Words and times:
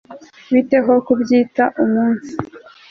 bite 0.53 0.77
ho 0.85 0.93
kubyita 1.05 1.63
umunsi 1.83 2.33